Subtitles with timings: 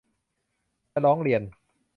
[0.91, 1.41] จะร้องเรียน